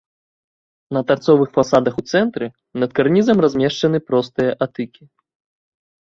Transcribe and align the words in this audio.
На 0.95 1.01
тарцовых 1.09 1.49
фасадах 1.57 1.99
у 2.01 2.03
цэнтры 2.11 2.47
над 2.83 2.95
карнізам 2.99 3.37
размешчаны 3.45 3.97
простыя 4.07 4.55
атыкі. 4.67 5.03